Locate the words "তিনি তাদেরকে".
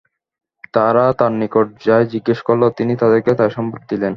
2.77-3.31